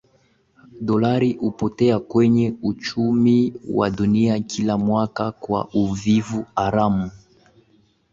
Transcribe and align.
Dolari 0.81 1.33
hupotea 1.33 1.99
kwenye 1.99 2.53
uchumi 2.61 3.53
wa 3.73 3.89
dunia 3.89 4.39
kila 4.39 4.77
mwaka 4.77 5.31
kwa 5.31 5.67
uvuvi 5.73 6.23
haramu 6.55 7.11